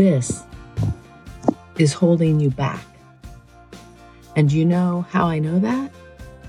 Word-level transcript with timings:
this 0.00 0.44
is 1.76 1.92
holding 1.92 2.40
you 2.40 2.48
back. 2.48 2.82
And 4.34 4.50
you 4.50 4.64
know 4.64 5.04
how 5.10 5.26
I 5.26 5.38
know 5.38 5.58
that? 5.58 5.90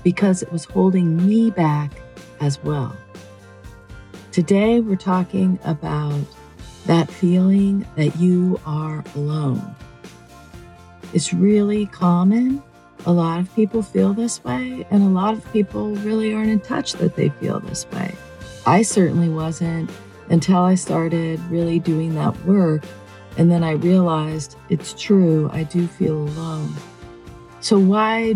Because 0.02 0.42
it 0.42 0.50
was 0.50 0.64
holding 0.64 1.28
me 1.28 1.50
back 1.50 1.92
as 2.40 2.58
well. 2.64 2.96
Today, 4.30 4.80
we're 4.80 4.96
talking 4.96 5.58
about 5.64 6.18
that 6.86 7.10
feeling 7.10 7.86
that 7.96 8.16
you 8.16 8.58
are 8.64 9.04
alone. 9.14 9.76
It's 11.12 11.34
really 11.34 11.84
common. 11.84 12.62
A 13.04 13.12
lot 13.12 13.38
of 13.38 13.54
people 13.54 13.82
feel 13.82 14.14
this 14.14 14.42
way, 14.44 14.86
and 14.90 15.02
a 15.02 15.10
lot 15.10 15.34
of 15.34 15.52
people 15.52 15.94
really 15.96 16.32
aren't 16.32 16.48
in 16.48 16.60
touch 16.60 16.94
that 16.94 17.16
they 17.16 17.28
feel 17.28 17.60
this 17.60 17.84
way. 17.90 18.14
I 18.64 18.80
certainly 18.80 19.28
wasn't 19.28 19.90
until 20.30 20.60
I 20.60 20.74
started 20.74 21.38
really 21.50 21.78
doing 21.78 22.14
that 22.14 22.46
work. 22.46 22.82
And 23.36 23.50
then 23.50 23.64
I 23.64 23.72
realized 23.72 24.56
it's 24.68 24.92
true, 24.92 25.50
I 25.52 25.64
do 25.64 25.86
feel 25.86 26.16
alone. 26.16 26.74
So, 27.60 27.78
why 27.78 28.34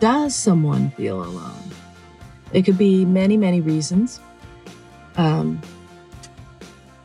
does 0.00 0.34
someone 0.34 0.90
feel 0.92 1.22
alone? 1.22 1.70
It 2.52 2.62
could 2.62 2.78
be 2.78 3.04
many, 3.04 3.36
many 3.36 3.60
reasons. 3.60 4.20
Um, 5.16 5.60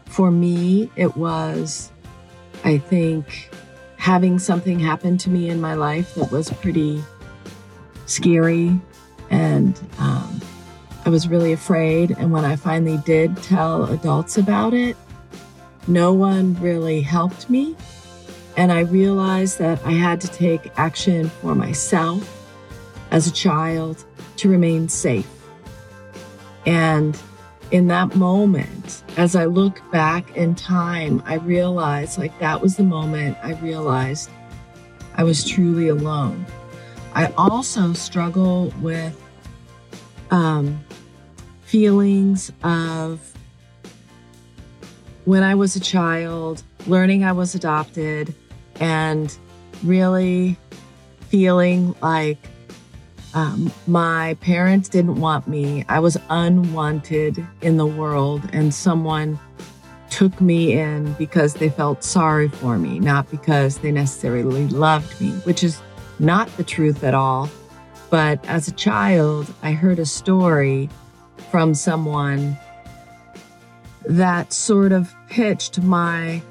for 0.06 0.32
me, 0.32 0.90
it 0.96 1.16
was, 1.16 1.92
I 2.64 2.78
think, 2.78 3.50
having 3.98 4.40
something 4.40 4.80
happen 4.80 5.18
to 5.20 5.30
me 5.30 5.50
in 5.50 5.62
my 5.62 5.74
life 5.74 6.16
that 6.16 6.32
was 6.32 6.50
pretty 6.50 7.04
scary. 8.06 8.80
And 9.30 9.80
um, 10.00 10.42
I 11.06 11.10
was 11.10 11.28
really 11.28 11.54
afraid. 11.54 12.12
And 12.12 12.32
when 12.32 12.46
I 12.46 12.56
finally 12.56 12.98
did 13.06 13.38
tell 13.44 13.86
adults 13.86 14.38
about 14.38 14.74
it, 14.74 14.98
no 15.88 16.14
one 16.14 16.60
really 16.62 17.02
helped 17.02 17.50
me. 17.50 17.76
And 18.58 18.72
I 18.72 18.82
realized 18.82 19.60
that 19.60 19.80
I 19.86 19.92
had 19.92 20.20
to 20.22 20.28
take 20.28 20.72
action 20.78 21.30
for 21.30 21.56
myself 21.56 22.36
as 23.12 23.28
a 23.28 23.32
child 23.32 24.04
to 24.38 24.50
remain 24.50 24.90
safe. 24.90 25.28
And 26.66 27.20
in 27.72 27.88
that 27.88 28.16
moment, 28.16 29.04
as 29.18 29.36
I 29.36 29.46
look 29.46 29.82
back 29.92 30.36
in 30.36 30.56
time, 30.56 31.22
I 31.26 31.36
realized 31.36 32.18
like 32.18 32.38
that 32.40 32.62
was 32.62 32.76
the 32.76 32.84
moment 32.84 33.38
I 33.44 33.54
realized 33.54 34.30
I 35.16 35.24
was 35.24 35.44
truly 35.44 35.90
alone. 35.90 36.46
I 37.14 37.32
also 37.38 37.94
struggle 37.94 38.74
with 38.82 39.20
um, 40.32 40.84
feelings 41.62 42.52
of 42.64 43.34
when 45.30 45.44
I 45.44 45.54
was 45.54 45.76
a 45.76 45.80
child, 45.80 46.64
learning 46.88 47.24
I 47.24 47.34
was 47.34 47.54
adopted, 47.54 48.34
and 48.80 49.38
really 49.84 50.58
feeling 51.28 51.94
like 52.02 52.40
um, 53.36 53.72
my 53.86 54.34
parents 54.42 54.90
didn't 54.90 55.22
want 55.22 55.48
me. 55.48 55.86
I 55.88 56.00
was 56.00 56.18
unwanted 56.32 57.46
in 57.62 57.78
the 57.78 57.86
world, 57.86 58.42
and 58.54 58.74
someone 58.74 59.40
took 60.10 60.42
me 60.42 60.74
in 60.74 61.14
because 61.14 61.54
they 61.54 61.70
felt 61.70 62.04
sorry 62.04 62.48
for 62.48 62.80
me, 62.80 63.00
not 63.00 63.30
because 63.30 63.78
they 63.78 63.92
necessarily 63.92 64.68
loved 64.70 65.22
me, 65.22 65.30
which 65.44 65.64
is 65.64 65.80
not 66.18 66.48
the 66.58 66.64
truth 66.64 67.04
at 67.04 67.14
all. 67.14 67.52
But 68.10 68.44
as 68.48 68.68
a 68.68 68.72
child, 68.72 69.54
I 69.62 69.74
heard 69.74 70.00
a 70.00 70.08
story 70.08 70.90
from 71.52 71.76
someone 71.76 72.58
that 74.10 74.52
sort 74.52 74.92
of 74.92 75.16
pitched 75.30 75.82
my 75.82 76.42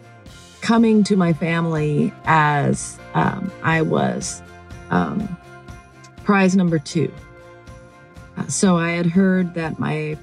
coming 0.60 1.02
to 1.02 1.16
my 1.16 1.32
family 1.32 2.12
as 2.24 2.98
um, 3.14 3.50
I 3.62 3.82
was 3.82 4.42
um, 4.90 5.36
prize 6.22 6.54
number 6.54 6.78
two. 6.78 7.12
Uh, 8.36 8.46
so 8.46 8.76
I 8.76 8.92
had 8.92 9.06
heard 9.06 9.54
that 9.54 9.78
my 9.80 10.16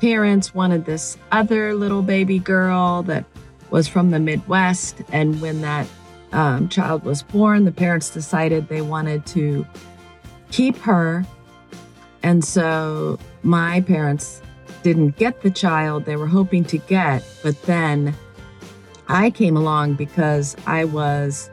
parents 0.00 0.54
wanted 0.54 0.86
this 0.86 1.18
other 1.30 1.74
little 1.74 2.02
baby 2.02 2.38
girl 2.38 3.02
that 3.02 3.24
was 3.70 3.86
from 3.86 4.10
the 4.10 4.18
Midwest. 4.18 5.02
And 5.12 5.40
when 5.42 5.60
that 5.60 5.86
um, 6.32 6.70
child 6.70 7.04
was 7.04 7.22
born, 7.22 7.64
the 7.64 7.72
parents 7.72 8.08
decided 8.08 8.68
they 8.68 8.80
wanted 8.80 9.26
to 9.26 9.66
keep 10.50 10.76
her. 10.78 11.26
And 12.22 12.42
so 12.42 13.18
my 13.42 13.82
parents 13.82 14.40
didn't 14.88 15.18
get 15.18 15.42
the 15.42 15.50
child 15.50 16.06
they 16.06 16.16
were 16.16 16.26
hoping 16.26 16.64
to 16.64 16.78
get, 16.78 17.22
but 17.42 17.60
then 17.64 18.14
I 19.06 19.28
came 19.28 19.54
along 19.54 19.96
because 19.96 20.56
I 20.66 20.86
was 20.86 21.50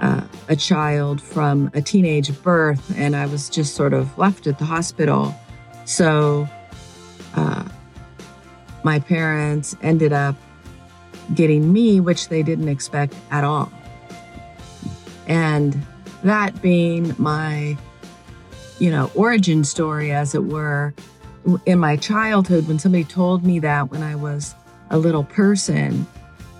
uh, 0.00 0.26
a 0.48 0.56
child 0.56 1.22
from 1.22 1.70
a 1.74 1.80
teenage 1.80 2.42
birth, 2.42 2.92
and 2.98 3.14
I 3.14 3.26
was 3.26 3.48
just 3.48 3.76
sort 3.76 3.92
of 3.92 4.18
left 4.18 4.48
at 4.48 4.58
the 4.58 4.64
hospital. 4.64 5.32
So 5.84 6.48
uh, 7.36 7.68
my 8.82 8.98
parents 8.98 9.76
ended 9.80 10.12
up 10.12 10.34
getting 11.36 11.72
me, 11.72 12.00
which 12.00 12.30
they 12.30 12.42
didn't 12.42 12.68
expect 12.68 13.14
at 13.30 13.44
all. 13.44 13.70
And 15.28 15.80
that 16.24 16.60
being 16.60 17.14
my, 17.16 17.76
you 18.80 18.90
know, 18.90 19.08
origin 19.14 19.62
story, 19.62 20.10
as 20.10 20.34
it 20.34 20.46
were, 20.46 20.94
in 21.64 21.78
my 21.78 21.96
childhood, 21.96 22.66
when 22.66 22.78
somebody 22.78 23.04
told 23.04 23.44
me 23.44 23.58
that 23.60 23.90
when 23.90 24.02
I 24.02 24.14
was 24.14 24.54
a 24.90 24.98
little 24.98 25.24
person, 25.24 26.06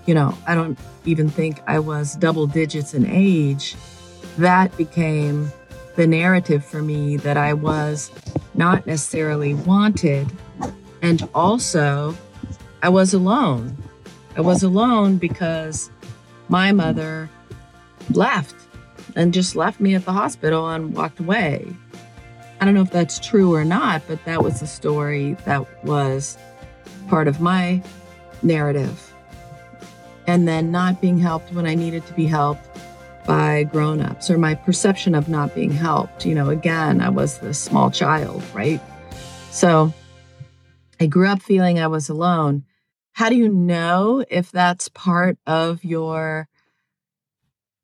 you 0.05 0.13
know, 0.13 0.37
I 0.47 0.55
don't 0.55 0.77
even 1.05 1.29
think 1.29 1.61
I 1.67 1.79
was 1.79 2.15
double 2.15 2.47
digits 2.47 2.93
in 2.93 3.05
age, 3.05 3.75
that 4.37 4.75
became 4.77 5.51
the 5.95 6.07
narrative 6.07 6.63
for 6.63 6.81
me 6.81 7.17
that 7.17 7.37
I 7.37 7.53
was 7.53 8.11
not 8.53 8.85
necessarily 8.85 9.53
wanted. 9.53 10.31
And 11.01 11.27
also, 11.33 12.15
I 12.81 12.89
was 12.89 13.13
alone. 13.13 13.75
I 14.35 14.41
was 14.41 14.63
alone 14.63 15.17
because 15.17 15.89
my 16.49 16.71
mother 16.71 17.29
left 18.11 18.55
and 19.15 19.33
just 19.33 19.55
left 19.55 19.79
me 19.79 19.95
at 19.95 20.05
the 20.05 20.13
hospital 20.13 20.69
and 20.69 20.95
walked 20.95 21.19
away. 21.19 21.65
I 22.59 22.65
don't 22.65 22.73
know 22.73 22.81
if 22.81 22.91
that's 22.91 23.19
true 23.19 23.53
or 23.53 23.63
not, 23.63 24.01
but 24.07 24.23
that 24.25 24.43
was 24.43 24.61
a 24.61 24.67
story 24.67 25.33
that 25.45 25.83
was 25.83 26.37
part 27.07 27.27
of 27.27 27.39
my 27.39 27.81
narrative 28.41 29.13
and 30.27 30.47
then 30.47 30.71
not 30.71 30.99
being 30.99 31.17
helped 31.17 31.53
when 31.53 31.65
I 31.65 31.75
needed 31.75 32.05
to 32.07 32.13
be 32.13 32.25
helped 32.25 32.67
by 33.25 33.63
grown-ups 33.63 34.29
or 34.29 34.37
my 34.37 34.55
perception 34.55 35.15
of 35.15 35.29
not 35.29 35.55
being 35.55 35.71
helped. 35.71 36.25
You 36.25 36.35
know, 36.35 36.49
again, 36.49 37.01
I 37.01 37.09
was 37.09 37.39
the 37.39 37.53
small 37.53 37.91
child, 37.91 38.43
right? 38.53 38.81
So 39.51 39.93
I 40.99 41.07
grew 41.07 41.27
up 41.27 41.41
feeling 41.41 41.79
I 41.79 41.87
was 41.87 42.09
alone. 42.09 42.65
How 43.13 43.29
do 43.29 43.35
you 43.35 43.49
know 43.49 44.23
if 44.29 44.51
that's 44.51 44.89
part 44.89 45.37
of 45.45 45.83
your 45.83 46.47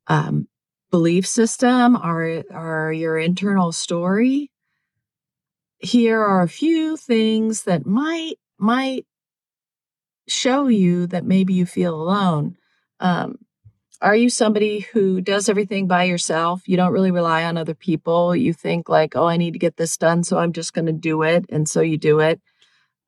um, 0.06 0.48
belief 0.90 1.26
system 1.26 1.96
or, 1.96 2.44
or 2.50 2.92
your 2.92 3.18
internal 3.18 3.72
story? 3.72 4.50
Here 5.84 6.18
are 6.18 6.40
a 6.40 6.48
few 6.48 6.96
things 6.96 7.64
that 7.64 7.84
might 7.84 8.36
might 8.58 9.04
show 10.26 10.68
you 10.68 11.06
that 11.08 11.26
maybe 11.26 11.52
you 11.52 11.66
feel 11.66 11.94
alone. 11.94 12.56
Um, 13.00 13.36
are 14.00 14.16
you 14.16 14.30
somebody 14.30 14.80
who 14.80 15.20
does 15.20 15.50
everything 15.50 15.86
by 15.86 16.04
yourself? 16.04 16.66
You 16.66 16.78
don't 16.78 16.92
really 16.92 17.10
rely 17.10 17.44
on 17.44 17.58
other 17.58 17.74
people. 17.74 18.34
You 18.34 18.54
think, 18.54 18.88
like, 18.88 19.14
oh, 19.14 19.26
I 19.26 19.36
need 19.36 19.52
to 19.52 19.58
get 19.58 19.76
this 19.76 19.98
done, 19.98 20.24
so 20.24 20.38
I'm 20.38 20.54
just 20.54 20.72
going 20.72 20.86
to 20.86 20.92
do 20.92 21.22
it. 21.22 21.44
And 21.50 21.68
so 21.68 21.82
you 21.82 21.98
do 21.98 22.20
it. 22.20 22.40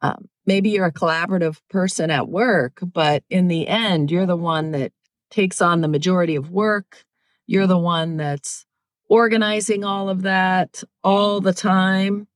Um, 0.03 0.29
maybe 0.45 0.69
you're 0.69 0.85
a 0.85 0.93
collaborative 0.93 1.59
person 1.71 2.11
at 2.11 2.29
work, 2.29 2.81
but 2.83 3.25
in 3.31 3.49
the 3.49 3.69
end, 3.69 4.11
you're 4.11 4.27
the 4.27 4.37
one 4.37 4.73
that 4.73 4.93
takes 5.31 5.63
on 5.63 5.81
the 5.81 5.89
majority 5.89 6.37
of 6.37 6.51
work. 6.51 7.07
You're 7.47 7.67
the 7.67 7.79
one 7.79 8.19
that's 8.19 8.67
organizing 9.09 9.83
all 9.83 10.11
of 10.11 10.23
that 10.23 10.83
all 11.03 11.41
the 11.41 11.55
time. 11.55 12.29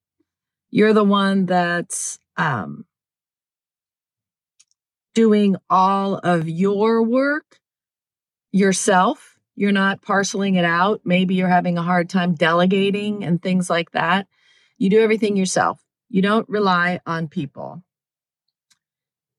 You're 0.70 0.92
the 0.92 1.04
one 1.04 1.46
that's 1.46 2.18
um, 2.36 2.84
doing 5.14 5.56
all 5.68 6.16
of 6.16 6.48
your 6.48 7.02
work 7.02 7.58
yourself. 8.52 9.38
You're 9.56 9.72
not 9.72 10.02
parceling 10.02 10.54
it 10.54 10.64
out. 10.64 11.02
Maybe 11.04 11.34
you're 11.34 11.48
having 11.48 11.76
a 11.76 11.82
hard 11.82 12.08
time 12.08 12.34
delegating 12.34 13.24
and 13.24 13.42
things 13.42 13.68
like 13.68 13.90
that. 13.92 14.26
You 14.78 14.90
do 14.90 15.00
everything 15.00 15.36
yourself. 15.36 15.80
You 16.08 16.22
don't 16.22 16.48
rely 16.48 17.00
on 17.06 17.28
people. 17.28 17.82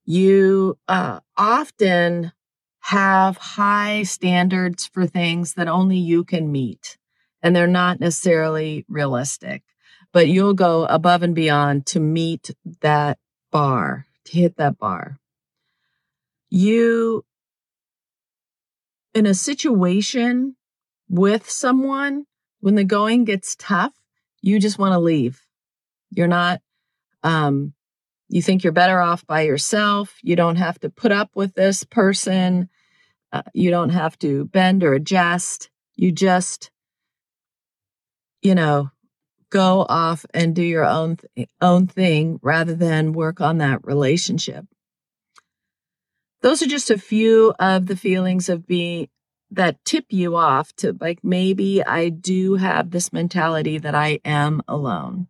You 0.06 0.78
uh, 0.88 1.20
often 1.38 2.32
have 2.82 3.38
high 3.38 4.04
standards 4.04 4.88
for 4.88 5.06
things 5.06 5.54
that 5.54 5.68
only 5.68 5.98
you 5.98 6.24
can 6.24 6.52
meet, 6.52 6.98
and 7.42 7.56
they're 7.56 7.68
not 7.68 8.00
necessarily 8.00 8.86
realistic, 8.90 9.64
but 10.14 10.28
you'll 10.28 10.54
go 10.54 10.86
above 10.86 11.24
and 11.24 11.36
beyond 11.36 11.86
to 11.88 12.00
meet 12.00 12.52
that 12.82 13.18
bar, 13.52 14.06
to 14.26 14.32
hit 14.38 14.58
that 14.58 14.78
bar 14.78 15.22
you 16.52 17.26
in 19.16 19.26
a 19.26 19.34
situation 19.34 20.56
with 21.10 21.50
someone, 21.50 22.26
when 22.60 22.76
the 22.76 22.84
going 22.84 23.24
gets 23.24 23.56
tough, 23.56 23.94
you 24.42 24.60
just 24.60 24.78
want 24.78 24.94
to 24.94 25.00
leave. 25.00 25.42
You're 26.12 26.28
not, 26.28 26.62
um, 27.24 27.74
you 28.30 28.42
think 28.42 28.64
you're 28.64 28.74
better 28.74 29.00
off 29.00 29.26
by 29.26 29.42
yourself. 29.42 30.18
You 30.22 30.36
don't 30.36 30.58
have 30.58 30.80
to 30.82 30.90
put 30.90 31.12
up 31.12 31.32
with 31.36 31.56
this 31.56 31.84
person. 31.84 32.70
Uh, 33.32 33.42
you 33.54 33.72
don't 33.72 33.90
have 33.90 34.20
to 34.20 34.46
bend 34.46 34.84
or 34.84 34.94
adjust. 34.94 35.70
You 35.96 36.12
just, 36.12 36.70
you 38.42 38.56
know, 38.56 38.92
go 39.52 39.86
off 39.88 40.26
and 40.34 40.56
do 40.56 40.64
your 40.64 40.86
own 40.86 41.18
th- 41.18 41.50
own 41.62 41.86
thing 41.86 42.40
rather 42.42 42.74
than 42.74 43.14
work 43.14 43.40
on 43.40 43.60
that 43.60 43.86
relationship. 43.86 44.66
Those 46.42 46.64
are 46.64 46.68
just 46.68 46.90
a 46.90 46.98
few 46.98 47.54
of 47.60 47.86
the 47.86 47.96
feelings 47.96 48.50
of 48.50 48.66
being 48.66 49.10
that 49.52 49.84
tip 49.86 50.06
you 50.10 50.36
off 50.36 50.74
to 50.78 50.98
like 51.00 51.20
maybe 51.24 51.84
I 51.84 52.10
do 52.10 52.56
have 52.56 52.90
this 52.90 53.14
mentality 53.14 53.78
that 53.78 53.94
I 53.94 54.20
am 54.26 54.64
alone. 54.68 55.28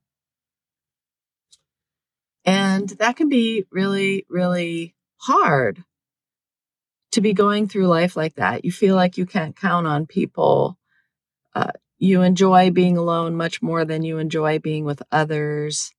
And 2.46 2.90
that 3.00 3.18
can 3.18 3.30
be 3.30 3.66
really, 3.72 4.26
really 4.30 4.96
hard 5.18 5.84
to 7.12 7.22
be 7.22 7.34
going 7.34 7.68
through 7.68 7.88
life 7.88 8.16
like 8.16 8.36
that. 8.36 8.64
You 8.64 8.72
feel 8.72 8.96
like 8.96 9.18
you 9.18 9.26
can't 9.26 9.56
count 9.56 9.86
on 9.86 10.06
people. 10.06 10.78
Uh, 11.54 11.72
you 12.02 12.24
enjoy 12.24 12.72
being 12.72 12.98
alone 12.98 13.36
much 13.36 13.62
more 13.62 13.86
than 13.86 14.02
you 14.02 14.18
enjoy 14.18 14.58
being 14.58 14.86
with 14.86 15.04
others. 15.12 15.94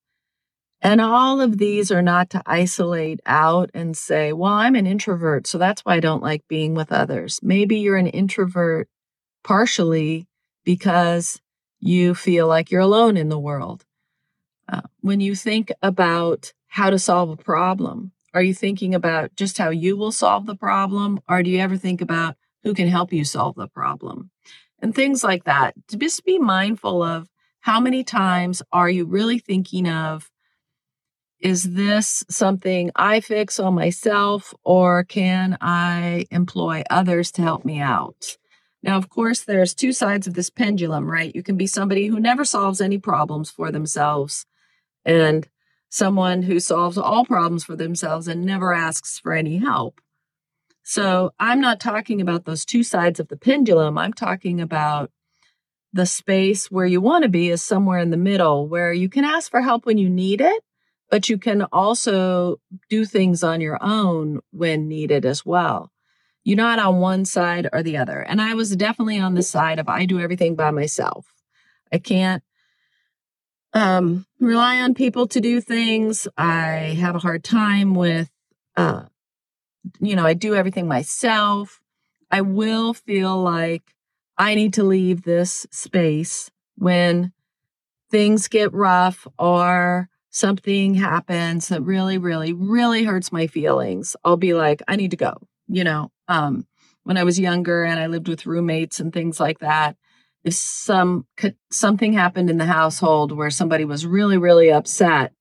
And 0.80 1.00
all 1.00 1.40
of 1.40 1.58
these 1.58 1.92
are 1.92 2.02
not 2.02 2.28
to 2.30 2.42
isolate 2.44 3.20
out 3.24 3.70
and 3.72 3.96
say, 3.96 4.32
well, 4.32 4.52
I'm 4.52 4.74
an 4.74 4.84
introvert, 4.84 5.46
so 5.46 5.58
that's 5.58 5.82
why 5.82 5.94
I 5.94 6.00
don't 6.00 6.22
like 6.22 6.42
being 6.48 6.74
with 6.74 6.90
others. 6.90 7.38
Maybe 7.40 7.78
you're 7.78 7.96
an 7.96 8.08
introvert 8.08 8.88
partially 9.44 10.26
because 10.64 11.40
you 11.78 12.16
feel 12.16 12.48
like 12.48 12.72
you're 12.72 12.80
alone 12.80 13.16
in 13.16 13.28
the 13.28 13.38
world. 13.38 13.84
Uh, 14.68 14.80
when 15.02 15.20
you 15.20 15.36
think 15.36 15.70
about 15.82 16.52
how 16.66 16.90
to 16.90 16.98
solve 16.98 17.30
a 17.30 17.36
problem, 17.36 18.10
are 18.34 18.42
you 18.42 18.54
thinking 18.54 18.92
about 18.92 19.36
just 19.36 19.56
how 19.56 19.70
you 19.70 19.96
will 19.96 20.10
solve 20.10 20.46
the 20.46 20.56
problem? 20.56 21.20
Or 21.28 21.44
do 21.44 21.50
you 21.50 21.60
ever 21.60 21.76
think 21.76 22.00
about 22.00 22.34
who 22.64 22.74
can 22.74 22.88
help 22.88 23.12
you 23.12 23.24
solve 23.24 23.56
the 23.56 23.68
problem? 23.68 24.30
And 24.80 24.94
things 24.94 25.22
like 25.22 25.44
that. 25.44 25.74
To 25.88 25.96
just 25.96 26.24
be 26.24 26.38
mindful 26.38 27.02
of 27.02 27.28
how 27.60 27.80
many 27.80 28.02
times 28.02 28.62
are 28.72 28.90
you 28.90 29.04
really 29.04 29.38
thinking 29.38 29.88
of 29.88 30.28
is 31.42 31.74
this 31.74 32.22
something 32.30 32.92
I 32.94 33.20
fix 33.20 33.58
on 33.58 33.74
myself 33.74 34.54
or 34.62 35.02
can 35.02 35.58
I 35.60 36.26
employ 36.30 36.84
others 36.88 37.32
to 37.32 37.42
help 37.42 37.64
me 37.64 37.80
out? 37.80 38.36
Now, 38.82 38.96
of 38.96 39.08
course, 39.08 39.42
there's 39.42 39.74
two 39.74 39.92
sides 39.92 40.26
of 40.26 40.34
this 40.34 40.50
pendulum, 40.50 41.10
right? 41.10 41.34
You 41.34 41.42
can 41.42 41.56
be 41.56 41.66
somebody 41.66 42.06
who 42.06 42.20
never 42.20 42.44
solves 42.44 42.80
any 42.80 42.98
problems 42.98 43.50
for 43.50 43.72
themselves 43.72 44.46
and 45.04 45.48
someone 45.88 46.42
who 46.42 46.58
solves 46.58 46.96
all 46.96 47.24
problems 47.24 47.64
for 47.64 47.76
themselves 47.76 48.28
and 48.28 48.44
never 48.44 48.72
asks 48.72 49.18
for 49.18 49.32
any 49.32 49.58
help. 49.58 50.00
So 50.82 51.32
I'm 51.38 51.60
not 51.60 51.80
talking 51.80 52.20
about 52.20 52.44
those 52.44 52.64
two 52.64 52.82
sides 52.82 53.20
of 53.20 53.28
the 53.28 53.36
pendulum. 53.36 53.98
I'm 53.98 54.12
talking 54.12 54.60
about 54.60 55.10
the 55.92 56.06
space 56.06 56.70
where 56.70 56.86
you 56.86 57.00
want 57.00 57.22
to 57.22 57.28
be 57.28 57.50
is 57.50 57.62
somewhere 57.62 57.98
in 57.98 58.10
the 58.10 58.16
middle 58.16 58.66
where 58.66 58.92
you 58.92 59.08
can 59.08 59.24
ask 59.24 59.50
for 59.50 59.60
help 59.60 59.86
when 59.86 59.98
you 59.98 60.08
need 60.08 60.40
it 60.40 60.62
but 61.12 61.28
you 61.28 61.36
can 61.36 61.60
also 61.72 62.58
do 62.88 63.04
things 63.04 63.44
on 63.44 63.60
your 63.60 63.76
own 63.82 64.40
when 64.50 64.88
needed 64.88 65.26
as 65.26 65.44
well. 65.44 65.92
You're 66.42 66.56
not 66.56 66.78
on 66.78 67.00
one 67.00 67.26
side 67.26 67.68
or 67.70 67.82
the 67.82 67.98
other. 67.98 68.18
And 68.18 68.40
I 68.40 68.54
was 68.54 68.74
definitely 68.74 69.20
on 69.20 69.34
the 69.34 69.42
side 69.42 69.78
of 69.78 69.90
I 69.90 70.06
do 70.06 70.20
everything 70.20 70.54
by 70.54 70.70
myself. 70.70 71.26
I 71.92 71.98
can't 71.98 72.42
um, 73.74 74.24
rely 74.40 74.80
on 74.80 74.94
people 74.94 75.28
to 75.28 75.40
do 75.42 75.60
things. 75.60 76.26
I 76.38 76.96
have 76.98 77.14
a 77.14 77.18
hard 77.18 77.44
time 77.44 77.94
with, 77.94 78.30
uh, 78.74 79.02
you 80.00 80.16
know, 80.16 80.26
I 80.26 80.34
do 80.34 80.54
everything 80.54 80.86
myself. 80.86 81.80
I 82.30 82.40
will 82.40 82.94
feel 82.94 83.36
like 83.42 83.82
I 84.38 84.54
need 84.54 84.74
to 84.74 84.84
leave 84.84 85.22
this 85.22 85.66
space 85.70 86.50
when 86.76 87.32
things 88.10 88.48
get 88.48 88.72
rough 88.72 89.26
or 89.38 90.08
something 90.30 90.94
happens 90.94 91.68
that 91.68 91.82
really, 91.82 92.18
really, 92.18 92.52
really 92.52 93.04
hurts 93.04 93.30
my 93.32 93.46
feelings, 93.46 94.16
I'll 94.24 94.36
be 94.36 94.54
like, 94.54 94.82
I 94.88 94.96
need 94.96 95.10
to 95.10 95.16
go. 95.16 95.34
You 95.68 95.84
know, 95.84 96.10
um, 96.28 96.66
when 97.04 97.16
I 97.16 97.24
was 97.24 97.38
younger 97.38 97.84
and 97.84 98.00
I 98.00 98.06
lived 98.06 98.28
with 98.28 98.46
roommates 98.46 98.98
and 98.98 99.12
things 99.12 99.38
like 99.38 99.60
that, 99.60 99.96
if 100.44 100.54
some 100.54 101.26
something 101.70 102.12
happened 102.12 102.50
in 102.50 102.58
the 102.58 102.66
household 102.66 103.32
where 103.32 103.50
somebody 103.50 103.84
was 103.84 104.06
really, 104.06 104.38
really 104.38 104.72
upset 104.72 105.32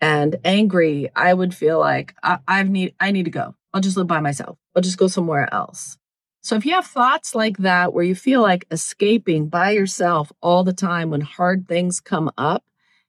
and 0.00 0.36
angry, 0.44 1.10
I 1.14 1.34
would 1.34 1.54
feel 1.54 1.78
like 1.78 2.14
I, 2.22 2.38
I 2.46 2.62
need 2.62 2.94
I 3.00 3.10
need 3.10 3.24
to 3.24 3.30
go. 3.30 3.54
I'll 3.72 3.80
just 3.80 3.96
live 3.96 4.06
by 4.06 4.20
myself. 4.20 4.58
I'll 4.74 4.82
just 4.82 4.98
go 4.98 5.08
somewhere 5.08 5.52
else. 5.52 5.98
So 6.40 6.56
if 6.56 6.64
you 6.64 6.72
have 6.72 6.86
thoughts 6.86 7.34
like 7.34 7.58
that 7.58 7.92
where 7.92 8.04
you 8.04 8.14
feel 8.14 8.40
like 8.40 8.66
escaping 8.70 9.48
by 9.48 9.72
yourself 9.72 10.32
all 10.40 10.64
the 10.64 10.72
time 10.72 11.10
when 11.10 11.20
hard 11.20 11.66
things 11.68 12.00
come 12.00 12.30
up, 12.38 12.64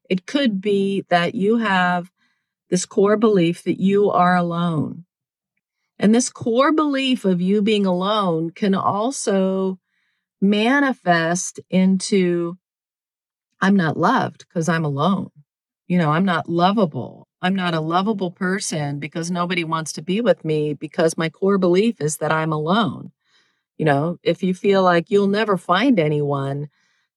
it 0.10 0.26
could 0.26 0.60
be 0.60 1.06
that 1.10 1.36
you 1.36 1.58
have 1.58 2.12
this 2.70 2.86
core 2.86 3.18
belief 3.18 3.64
that 3.64 3.80
you 3.80 4.10
are 4.10 4.36
alone. 4.36 5.06
And 5.98 6.14
this 6.14 6.30
core 6.30 6.72
belief 6.72 7.26
of 7.26 7.42
you 7.42 7.62
being 7.62 7.86
alone 7.86 8.52
can 8.52 8.74
also 8.74 9.80
manifest 10.42 11.60
into 11.70 12.58
I'm 13.62 13.76
not 13.76 13.98
loved 13.98 14.46
because 14.48 14.70
I'm 14.70 14.86
alone. 14.86 15.32
You 15.90 15.98
know, 15.98 16.12
I'm 16.12 16.24
not 16.24 16.48
lovable. 16.48 17.28
I'm 17.42 17.56
not 17.56 17.74
a 17.74 17.82
lovable 17.82 18.32
person 18.32 19.00
because 19.00 19.32
nobody 19.32 19.66
wants 19.66 19.92
to 19.94 20.02
be 20.02 20.22
with 20.22 20.46
me 20.46 20.74
because 20.76 21.18
my 21.18 21.30
core 21.30 21.58
belief 21.58 22.00
is 22.00 22.18
that 22.18 22.32
I'm 22.32 22.54
alone. 22.54 23.12
You 23.78 23.86
know, 23.86 24.18
if 24.24 24.44
you 24.44 24.54
feel 24.54 24.84
like 24.84 25.10
you'll 25.10 25.28
never 25.28 25.58
find 25.58 26.00
anyone 26.00 26.70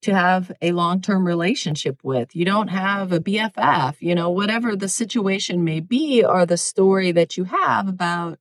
to 0.03 0.15
have 0.15 0.51
a 0.61 0.73
long 0.73 1.01
term 1.01 1.27
relationship 1.27 2.01
with. 2.03 2.35
You 2.35 2.45
don't 2.45 2.69
have 2.69 3.13
a 3.13 3.21
BFF, 3.21 3.97
you 4.01 4.15
know, 4.15 4.31
whatever 4.31 4.75
the 4.75 4.89
situation 4.89 5.65
may 5.65 5.81
be 5.81 6.25
or 6.25 6.45
the 6.45 6.57
story 6.57 7.13
that 7.13 7.37
you 7.37 7.45
have 7.45 7.89
about 7.89 8.39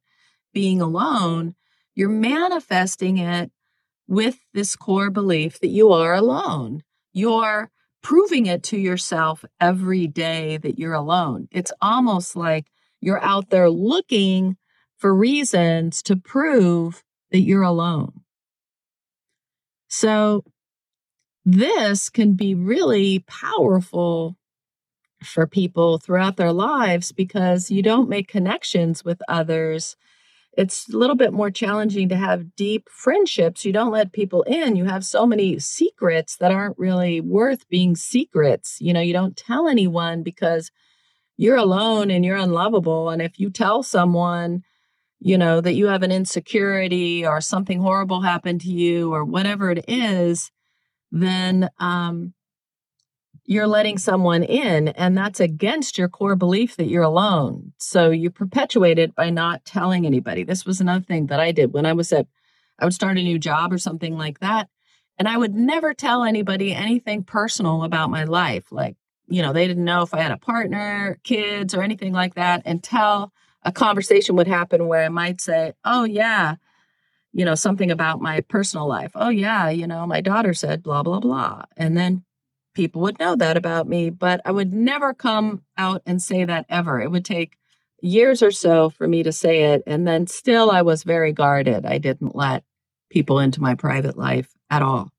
being 0.54 0.82
alone, 0.82 1.56
you're 1.96 2.10
manifesting 2.10 3.18
it 3.18 3.52
with 4.08 4.40
this 4.54 4.76
core 4.76 5.10
belief 5.10 5.60
that 5.60 5.68
you 5.68 5.92
are 5.92 6.14
alone. 6.14 6.84
You're 7.14 7.70
proving 8.02 8.46
it 8.46 8.64
to 8.64 8.78
yourself 8.78 9.46
every 9.60 10.08
day 10.08 10.58
that 10.58 10.80
you're 10.80 10.94
alone. 10.94 11.48
It's 11.52 11.72
almost 11.82 12.36
like 12.36 12.68
you're 13.00 13.24
out 13.24 13.50
there 13.50 13.70
looking 13.70 14.58
for 14.98 15.14
reasons 15.14 16.02
to 16.04 16.16
prove 16.16 17.04
that 17.32 17.42
you're 17.42 17.64
alone. 17.64 18.22
So 19.88 20.44
this 21.44 22.10
can 22.10 22.34
be 22.34 22.54
really 22.56 23.20
powerful 23.20 24.38
for 25.24 25.48
people 25.48 25.98
throughout 25.98 26.38
their 26.38 26.52
lives 26.54 27.12
because 27.12 27.72
you 27.72 27.82
don't 27.82 28.10
make 28.10 28.28
connections 28.28 29.04
with 29.04 29.22
others. 29.28 29.96
It's 30.58 30.90
a 30.90 30.98
little 30.98 31.16
bit 31.16 31.32
more 31.32 31.50
challenging 31.50 32.10
to 32.10 32.16
have 32.16 32.56
deep 32.56 32.90
friendships. 32.90 33.64
You 33.64 33.72
don't 33.72 33.92
let 33.92 34.12
people 34.12 34.44
in. 34.44 34.76
You 34.76 34.86
have 34.86 35.06
so 35.06 35.26
many 35.26 35.60
secrets 35.60 36.38
that 36.38 36.52
aren't 36.52 36.78
really 36.78 37.22
worth 37.22 37.68
being 37.70 37.96
secrets. 37.96 38.78
You 38.82 38.94
know, 38.94 39.00
you 39.00 39.14
don't 39.14 39.38
tell 39.38 39.68
anyone 39.68 40.24
because 40.24 40.70
you're 41.38 41.58
alone 41.58 42.12
and 42.12 42.26
you're 42.26 42.36
unlovable. 42.36 43.10
And 43.10 43.22
if 43.22 43.40
you 43.40 43.50
tell 43.50 43.82
someone, 43.82 44.64
you 45.20 45.38
know, 45.38 45.62
that 45.62 45.74
you 45.74 45.88
have 45.88 46.04
an 46.04 46.12
insecurity 46.12 47.26
or 47.26 47.40
something 47.40 47.80
horrible 47.80 48.22
happened 48.22 48.62
to 48.62 48.70
you 48.70 49.14
or 49.14 49.24
whatever 49.24 49.72
it 49.72 49.86
is, 49.88 50.52
then 51.12 51.70
um, 51.80 52.34
you're 53.46 53.68
letting 53.68 53.98
someone 53.98 54.44
in, 54.44 54.90
and 54.90 55.18
that's 55.18 55.40
against 55.40 55.98
your 55.98 56.08
core 56.08 56.36
belief 56.36 56.76
that 56.78 56.88
you're 56.88 57.04
alone. 57.04 57.74
So 57.78 58.12
you 58.12 58.30
perpetuate 58.30 59.00
it 59.00 59.16
by 59.16 59.30
not 59.30 59.66
telling 59.66 60.06
anybody. 60.06 60.44
This 60.44 60.66
was 60.66 60.80
another 60.80 61.04
thing 61.04 61.28
that 61.28 61.40
I 61.40 61.52
did 61.52 61.74
when 61.74 61.86
I 61.86 61.94
was 61.94 62.14
at, 62.14 62.28
I 62.80 62.86
would 62.86 62.94
start 62.94 63.18
a 63.18 63.24
new 63.24 63.40
job 63.40 63.74
or 63.74 63.78
something 63.78 64.18
like 64.18 64.40
that. 64.40 64.70
And 65.18 65.28
I 65.28 65.38
would 65.38 65.54
never 65.54 65.94
tell 65.94 66.24
anybody 66.24 66.74
anything 66.74 67.24
personal 67.24 67.84
about 67.84 68.10
my 68.10 68.24
life. 68.24 68.72
Like, 68.72 68.96
you 69.28 69.42
know, 69.42 69.54
they 69.54 69.68
didn't 69.68 69.86
know 69.86 70.02
if 70.02 70.14
I 70.14 70.22
had 70.22 70.32
a 70.32 70.38
partner, 70.38 71.20
kids, 71.24 71.74
or 71.74 71.82
anything 71.84 72.14
like 72.14 72.36
that 72.36 72.66
until 72.66 73.32
a 73.64 73.72
conversation 73.72 74.36
would 74.36 74.48
happen 74.48 74.88
where 74.88 75.04
I 75.04 75.10
might 75.10 75.42
say, 75.42 75.74
Oh, 75.86 76.04
yeah, 76.06 76.56
you 77.34 77.46
know, 77.46 77.56
something 77.56 77.92
about 77.92 78.22
my 78.22 78.42
personal 78.42 78.88
life. 78.88 79.12
Oh, 79.16 79.30
yeah, 79.30 79.70
you 79.70 79.88
know, 79.88 80.06
my 80.06 80.22
daughter 80.22 80.54
said 80.54 80.84
blah, 80.84 81.04
blah, 81.04 81.20
blah. 81.20 81.64
And 81.78 81.96
then 81.96 82.24
people 82.74 83.02
would 83.02 83.20
know 83.20 83.36
that 83.36 83.58
about 83.58 83.88
me, 83.88 84.10
but 84.10 84.42
I 84.46 84.52
would 84.52 84.74
never 84.74 85.14
come 85.14 85.64
out 85.78 86.02
and 86.06 86.22
say 86.22 86.46
that 86.46 86.66
ever. 86.70 87.02
It 87.02 87.12
would 87.12 87.26
take 87.26 87.58
years 88.02 88.42
or 88.42 88.52
so 88.52 88.90
for 88.90 89.08
me 89.08 89.24
to 89.24 89.32
say 89.32 89.74
it. 89.74 89.84
And 89.86 90.08
then 90.08 90.28
still, 90.28 90.72
I 90.72 90.82
was 90.82 91.04
very 91.04 91.34
guarded. 91.34 91.86
I 91.86 91.98
didn't 91.98 92.36
let 92.36 92.64
people 93.10 93.40
into 93.40 93.62
my 93.62 93.76
private 93.76 94.18
life 94.18 94.50
at 94.70 94.82
all. 94.82 95.12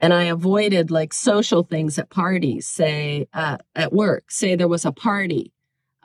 And 0.00 0.12
I 0.12 0.24
avoided 0.24 0.90
like 0.90 1.14
social 1.14 1.62
things 1.62 1.98
at 1.98 2.10
parties, 2.10 2.66
say 2.66 3.28
uh, 3.32 3.58
at 3.74 3.92
work, 3.92 4.30
say 4.30 4.54
there 4.54 4.68
was 4.68 4.84
a 4.84 4.92
party. 4.92 5.52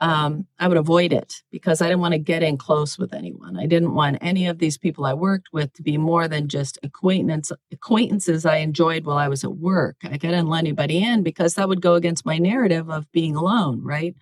Um, 0.02 0.48
I 0.58 0.66
would 0.66 0.78
avoid 0.78 1.12
it 1.12 1.44
because 1.52 1.80
I 1.80 1.86
didn't 1.86 2.00
want 2.00 2.10
to 2.10 2.18
get 2.18 2.42
in 2.42 2.58
close 2.58 2.98
with 2.98 3.14
anyone. 3.14 3.56
I 3.56 3.66
didn't 3.66 3.94
want 3.94 4.18
any 4.20 4.48
of 4.48 4.58
these 4.58 4.76
people 4.76 5.04
I 5.04 5.14
worked 5.14 5.50
with 5.52 5.72
to 5.74 5.82
be 5.84 5.96
more 5.96 6.26
than 6.26 6.48
just 6.48 6.76
acquaintance, 6.82 7.52
acquaintances 7.70 8.44
I 8.44 8.56
enjoyed 8.56 9.04
while 9.04 9.16
I 9.16 9.28
was 9.28 9.44
at 9.44 9.54
work. 9.56 9.98
I 10.02 10.18
couldn't 10.18 10.48
let 10.48 10.58
anybody 10.58 11.04
in 11.04 11.22
because 11.22 11.54
that 11.54 11.68
would 11.68 11.80
go 11.80 11.94
against 11.94 12.26
my 12.26 12.38
narrative 12.38 12.90
of 12.90 13.10
being 13.12 13.36
alone, 13.36 13.80
right? 13.84 14.16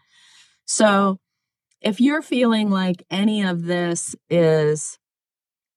So 0.66 1.18
if 1.80 1.98
you're 1.98 2.20
feeling 2.20 2.68
like 2.68 3.06
any 3.10 3.42
of 3.42 3.64
this 3.64 4.14
is 4.28 4.98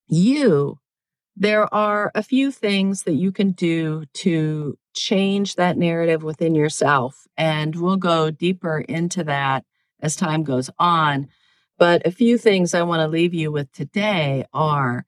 you, 0.10 0.79
there 1.38 1.74
are 1.74 2.12
a 2.13 2.24
few 2.24 2.51
things 2.51 3.03
that 3.03 3.15
you 3.15 3.31
can 3.31 3.51
do 3.51 4.03
to 4.15 4.77
change 4.93 5.55
that 5.55 5.77
narrative 5.77 6.24
within 6.24 6.55
yourself. 6.55 7.25
And 7.38 7.74
we'll 7.74 7.95
go 7.95 8.31
deeper 8.31 8.79
into 8.79 9.24
that 9.24 9.63
as 10.03 10.15
time 10.15 10.43
goes 10.43 10.69
on. 10.77 11.29
But 11.79 12.05
a 12.05 12.12
few 12.12 12.38
things 12.38 12.75
I 12.75 12.83
want 12.83 13.00
to 13.00 13.07
leave 13.07 13.33
you 13.33 13.51
with 13.51 13.72
today 13.72 14.45
are 14.53 15.05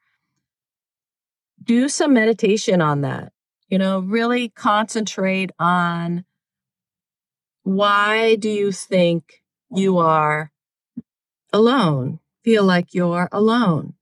do 1.62 1.88
some 1.90 2.14
meditation 2.14 2.82
on 2.82 3.02
that. 3.02 3.34
You 3.68 3.78
know, 3.78 4.00
really 4.00 4.50
concentrate 4.50 5.52
on 5.60 6.26
why 7.64 8.36
do 8.36 8.50
you 8.50 8.72
think 8.72 9.44
you 9.72 9.98
are 9.98 10.52
alone? 11.52 12.20
Feel 12.44 12.64
like 12.64 12.94
you're 12.94 13.28
alone. 13.32 13.96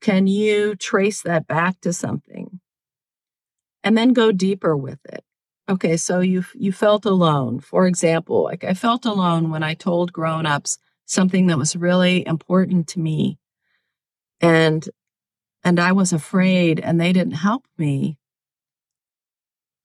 Can 0.00 0.26
you 0.26 0.76
trace 0.76 1.22
that 1.22 1.46
back 1.46 1.80
to 1.80 1.92
something? 1.92 2.60
And 3.82 3.96
then 3.96 4.12
go 4.12 4.32
deeper 4.32 4.76
with 4.76 4.98
it. 5.06 5.24
Okay, 5.68 5.96
so 5.96 6.20
you 6.20 6.44
you 6.54 6.72
felt 6.72 7.06
alone. 7.06 7.60
For 7.60 7.86
example, 7.86 8.44
like 8.44 8.64
I 8.64 8.74
felt 8.74 9.06
alone 9.06 9.50
when 9.50 9.62
I 9.62 9.74
told 9.74 10.12
grown-ups 10.12 10.78
something 11.06 11.46
that 11.46 11.58
was 11.58 11.74
really 11.76 12.26
important 12.26 12.86
to 12.88 13.00
me. 13.00 13.38
And 14.40 14.88
and 15.64 15.80
I 15.80 15.92
was 15.92 16.12
afraid 16.12 16.80
and 16.80 17.00
they 17.00 17.12
didn't 17.12 17.34
help 17.34 17.66
me. 17.78 18.18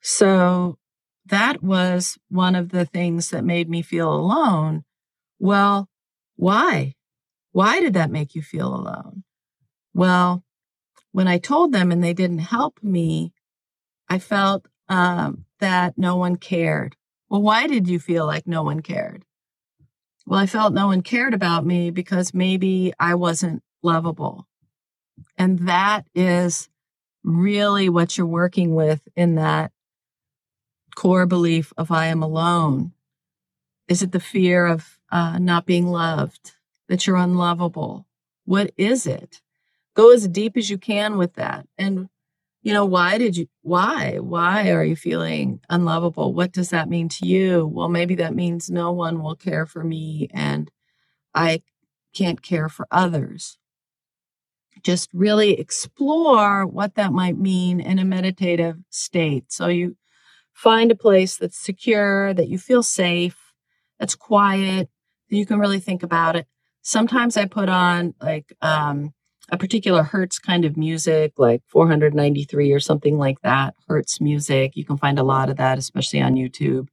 So 0.01 0.77
that 1.25 1.63
was 1.63 2.17
one 2.29 2.55
of 2.55 2.69
the 2.69 2.85
things 2.85 3.29
that 3.29 3.43
made 3.43 3.69
me 3.69 3.81
feel 3.81 4.11
alone. 4.13 4.83
Well, 5.39 5.89
why? 6.35 6.95
Why 7.51 7.79
did 7.79 7.93
that 7.93 8.11
make 8.11 8.35
you 8.35 8.41
feel 8.41 8.73
alone? 8.73 9.23
Well, 9.93 10.43
when 11.11 11.27
I 11.27 11.37
told 11.37 11.71
them 11.73 11.91
and 11.91 12.03
they 12.03 12.13
didn't 12.13 12.39
help 12.39 12.79
me, 12.83 13.33
I 14.09 14.19
felt 14.19 14.67
um, 14.89 15.45
that 15.59 15.97
no 15.97 16.15
one 16.15 16.35
cared. 16.35 16.95
Well, 17.29 17.41
why 17.41 17.67
did 17.67 17.87
you 17.87 17.99
feel 17.99 18.25
like 18.25 18.47
no 18.47 18.63
one 18.63 18.81
cared? 18.81 19.23
Well, 20.25 20.39
I 20.39 20.45
felt 20.45 20.73
no 20.73 20.87
one 20.87 21.01
cared 21.01 21.33
about 21.33 21.65
me 21.65 21.91
because 21.91 22.33
maybe 22.33 22.93
I 22.99 23.15
wasn't 23.15 23.63
lovable. 23.81 24.47
And 25.37 25.67
that 25.67 26.07
is 26.13 26.69
really 27.23 27.89
what 27.89 28.17
you're 28.17 28.27
working 28.27 28.75
with 28.75 29.07
in 29.15 29.35
that 29.35 29.71
core 30.95 31.25
belief 31.25 31.73
of 31.77 31.91
I 31.91 32.07
am 32.07 32.23
alone. 32.23 32.93
Is 33.87 34.01
it 34.01 34.11
the 34.11 34.19
fear 34.19 34.65
of 34.65 34.99
uh, 35.11 35.39
not 35.39 35.65
being 35.65 35.87
loved, 35.87 36.53
that 36.87 37.07
you're 37.07 37.15
unlovable? 37.15 38.05
What 38.45 38.71
is 38.77 39.07
it? 39.07 39.41
go 39.99 40.13
as 40.13 40.27
deep 40.29 40.55
as 40.55 40.69
you 40.69 40.77
can 40.77 41.17
with 41.17 41.33
that. 41.33 41.67
And, 41.77 42.09
you 42.61 42.73
know, 42.73 42.85
why 42.85 43.17
did 43.17 43.37
you, 43.37 43.47
why, 43.61 44.17
why 44.19 44.71
are 44.71 44.83
you 44.83 44.95
feeling 44.95 45.61
unlovable? 45.69 46.33
What 46.33 46.51
does 46.51 46.69
that 46.71 46.89
mean 46.89 47.07
to 47.09 47.25
you? 47.25 47.65
Well, 47.65 47.89
maybe 47.89 48.15
that 48.15 48.35
means 48.35 48.69
no 48.69 48.91
one 48.91 49.21
will 49.21 49.35
care 49.35 49.65
for 49.65 49.83
me 49.83 50.29
and 50.33 50.69
I 51.33 51.61
can't 52.13 52.41
care 52.41 52.67
for 52.67 52.87
others. 52.91 53.57
Just 54.83 55.09
really 55.13 55.59
explore 55.59 56.65
what 56.65 56.95
that 56.95 57.13
might 57.13 57.37
mean 57.37 57.79
in 57.79 57.99
a 57.99 58.05
meditative 58.05 58.77
state. 58.89 59.51
So 59.51 59.67
you 59.67 59.95
find 60.53 60.91
a 60.91 60.95
place 60.95 61.37
that's 61.37 61.57
secure, 61.57 62.33
that 62.33 62.49
you 62.49 62.57
feel 62.57 62.83
safe, 62.83 63.37
that's 63.99 64.15
quiet, 64.15 64.89
that 65.29 65.35
you 65.35 65.45
can 65.45 65.59
really 65.59 65.79
think 65.79 66.03
about 66.03 66.35
it. 66.35 66.45
Sometimes 66.81 67.37
I 67.37 67.45
put 67.45 67.69
on 67.69 68.15
like 68.21 68.53
um, 68.61 69.13
a 69.51 69.57
particular 69.57 70.03
Hertz 70.03 70.39
kind 70.39 70.65
of 70.65 70.77
music, 70.77 71.33
like 71.37 71.61
493 71.67 72.71
or 72.71 72.79
something 72.79 73.17
like 73.17 73.41
that, 73.41 73.75
Hertz 73.87 74.21
music. 74.21 74.75
You 74.75 74.85
can 74.85 74.97
find 74.97 75.17
a 75.17 75.23
lot 75.23 75.49
of 75.49 75.57
that, 75.57 75.77
especially 75.77 76.21
on 76.21 76.35
YouTube. 76.35 76.87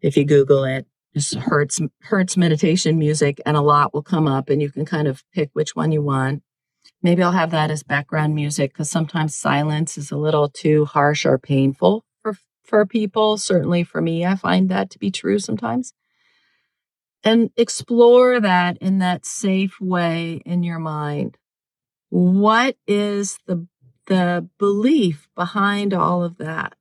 If 0.00 0.16
you 0.16 0.24
Google 0.24 0.64
it, 0.64 0.86
just 1.14 1.34
Hertz, 1.34 1.80
Hertz 2.02 2.36
meditation 2.36 2.98
music, 2.98 3.40
and 3.44 3.56
a 3.56 3.60
lot 3.60 3.92
will 3.92 4.02
come 4.02 4.28
up, 4.28 4.48
and 4.48 4.62
you 4.62 4.70
can 4.70 4.84
kind 4.84 5.08
of 5.08 5.24
pick 5.32 5.50
which 5.52 5.74
one 5.74 5.90
you 5.90 6.02
want. 6.02 6.42
Maybe 7.02 7.22
I'll 7.22 7.32
have 7.32 7.50
that 7.50 7.70
as 7.70 7.82
background 7.82 8.34
music 8.34 8.72
because 8.72 8.90
sometimes 8.90 9.34
silence 9.34 9.98
is 9.98 10.10
a 10.10 10.16
little 10.16 10.48
too 10.48 10.84
harsh 10.84 11.26
or 11.26 11.38
painful 11.38 12.04
for, 12.22 12.36
for 12.62 12.86
people. 12.86 13.36
Certainly 13.36 13.84
for 13.84 14.00
me, 14.00 14.24
I 14.24 14.36
find 14.36 14.68
that 14.68 14.90
to 14.90 14.98
be 14.98 15.10
true 15.10 15.38
sometimes 15.38 15.92
and 17.24 17.50
explore 17.56 18.40
that 18.40 18.78
in 18.78 18.98
that 18.98 19.26
safe 19.26 19.80
way 19.80 20.40
in 20.44 20.62
your 20.62 20.78
mind 20.78 21.36
what 22.10 22.76
is 22.86 23.38
the 23.46 23.66
the 24.06 24.48
belief 24.58 25.28
behind 25.34 25.92
all 25.92 26.24
of 26.24 26.38
that? 26.38 26.76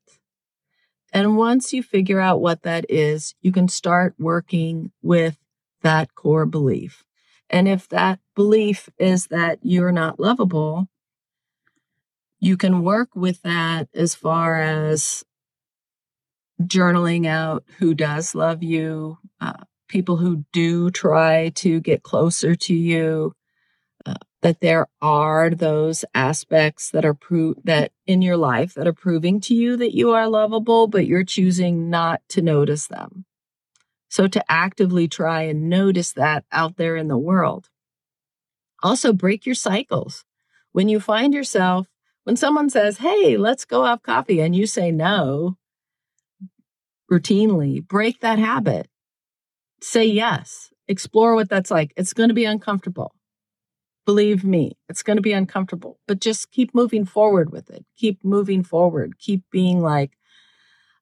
And 1.12 1.36
once 1.36 1.74
you 1.74 1.84
figure 1.84 2.20
out 2.20 2.42
what 2.42 2.64
that 2.64 2.86
is 2.90 3.36
you 3.42 3.52
can 3.52 3.68
start 3.68 4.16
working 4.18 4.92
with 5.02 5.38
that 5.82 6.16
core 6.16 6.46
belief. 6.46 7.04
And 7.50 7.68
if 7.68 7.88
that 7.90 8.20
belief 8.36 8.90
is 8.98 9.28
that 9.28 9.60
you're 9.62 9.92
not 9.92 10.20
lovable 10.20 10.88
you 12.40 12.58
can 12.58 12.84
work 12.84 13.10
with 13.16 13.42
that 13.42 13.88
as 13.94 14.16
far 14.16 14.60
as 14.62 15.24
journaling 16.62 17.28
out 17.28 17.64
who 17.78 17.94
does 17.94 18.34
love 18.34 18.64
you 18.64 19.18
uh, 19.40 19.54
people 19.88 20.18
who 20.18 20.44
do 20.52 20.90
try 20.90 21.50
to 21.50 21.80
get 21.80 22.04
closer 22.04 22.56
to 22.56 22.74
you 22.74 23.32
that 24.42 24.62
there 24.62 24.88
are 25.02 25.50
those 25.50 26.06
aspects 26.14 26.92
that 26.92 27.06
are 27.06 27.14
pro- 27.14 27.56
that 27.64 27.92
in 28.06 28.22
your 28.22 28.38
life 28.38 28.74
that 28.76 28.88
are 28.88 28.94
proving 28.94 29.40
to 29.42 29.56
you 29.56 29.76
that 29.78 29.96
you 29.96 30.12
are 30.12 30.28
lovable 30.28 30.88
but 30.88 31.08
you're 31.08 31.24
choosing 31.24 31.90
not 31.90 32.22
to 32.30 32.42
notice 32.42 32.88
them. 32.88 33.26
So 34.10 34.28
to 34.28 34.52
actively 34.52 35.08
try 35.08 35.44
and 35.44 35.70
notice 35.70 36.14
that 36.14 36.46
out 36.52 36.78
there 36.78 36.96
in 36.96 37.08
the 37.08 37.18
world. 37.18 37.70
Also 38.84 39.12
break 39.12 39.46
your 39.46 39.56
cycles. 39.56 40.24
When 40.72 40.88
you 40.88 41.00
find 41.00 41.34
yourself 41.34 41.88
when 42.24 42.36
someone 42.36 42.70
says 42.70 43.00
hey 43.00 43.38
let's 43.38 43.66
go 43.66 43.86
have 43.86 44.04
coffee 44.04 44.40
and 44.40 44.56
you 44.56 44.68
say 44.68 44.92
no 44.92 45.58
routinely 47.12 47.86
break 47.86 48.20
that 48.20 48.38
habit. 48.38 48.88
Say 49.82 50.06
yes. 50.06 50.72
Explore 50.88 51.36
what 51.36 51.50
that's 51.50 51.72
like. 51.72 51.92
It's 51.98 52.14
going 52.14 52.30
to 52.30 52.36
be 52.36 52.46
uncomfortable 52.46 53.14
Believe 54.08 54.46
me, 54.46 54.78
it's 54.88 55.04
going 55.04 55.18
to 55.18 55.22
be 55.22 55.34
uncomfortable, 55.34 56.00
but 56.08 56.22
just 56.22 56.50
keep 56.50 56.74
moving 56.74 57.06
forward 57.06 57.52
with 57.52 57.70
it. 57.70 57.86
Keep 57.98 58.24
moving 58.24 58.64
forward. 58.64 59.20
Keep 59.20 59.44
being 59.52 59.82
like, 59.82 60.18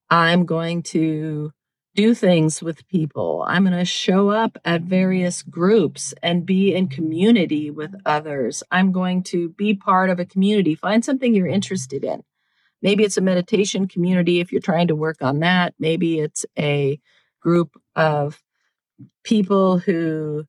I'm 0.10 0.44
going 0.48 0.82
to 0.84 1.52
do 1.94 2.16
things 2.16 2.64
with 2.64 2.88
people. 2.88 3.46
I'm 3.48 3.64
going 3.64 3.78
to 3.78 3.86
show 3.86 4.30
up 4.30 4.58
at 4.66 4.82
various 4.82 5.44
groups 5.44 6.16
and 6.24 6.48
be 6.48 6.74
in 6.74 6.88
community 6.88 7.70
with 7.70 7.94
others. 8.08 8.64
I'm 8.72 8.92
going 8.92 9.22
to 9.26 9.50
be 9.50 9.76
part 9.76 10.10
of 10.10 10.20
a 10.20 10.26
community. 10.26 10.74
Find 10.74 11.06
something 11.06 11.36
you're 11.36 11.46
interested 11.46 12.04
in. 12.04 12.24
Maybe 12.82 13.04
it's 13.04 13.18
a 13.18 13.22
meditation 13.22 13.88
community 13.88 14.40
if 14.40 14.52
you're 14.52 14.62
trying 14.62 14.88
to 14.88 14.96
work 14.96 15.22
on 15.22 15.42
that. 15.42 15.76
Maybe 15.78 16.20
it's 16.20 16.44
a 16.58 17.00
group 17.40 17.80
of 17.96 18.42
people 19.24 19.78
who 19.78 20.46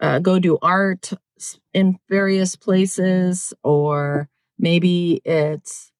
uh, 0.00 0.18
go 0.18 0.40
do 0.40 0.58
art 0.60 1.12
in 1.72 1.98
various 2.08 2.56
places, 2.56 3.52
or 3.62 4.28
maybe 4.58 5.20
it's, 5.24 5.92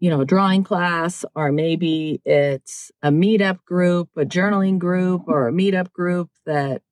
you 0.00 0.10
know, 0.10 0.22
a 0.22 0.26
drawing 0.26 0.64
class, 0.64 1.24
or 1.34 1.52
maybe 1.52 2.20
it's 2.24 2.90
a 3.02 3.10
meetup 3.10 3.64
group, 3.64 4.10
a 4.16 4.24
journaling 4.24 4.78
group, 4.78 5.22
or 5.26 5.48
a 5.48 5.52
meetup 5.52 5.92
group 5.92 6.30
that 6.44 6.82